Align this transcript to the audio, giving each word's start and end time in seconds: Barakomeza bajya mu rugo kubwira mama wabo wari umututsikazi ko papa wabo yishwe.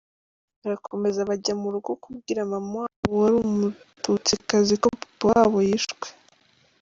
Barakomeza 0.61 1.19
bajya 1.29 1.53
mu 1.61 1.67
rugo 1.73 1.91
kubwira 2.03 2.41
mama 2.51 2.75
wabo 2.91 3.15
wari 3.23 3.37
umututsikazi 3.47 4.73
ko 4.81 4.87
papa 4.99 5.23
wabo 5.31 5.59
yishwe. 5.67 6.07